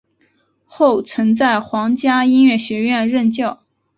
[0.65, 3.61] 后曾在皇家音乐学院任教。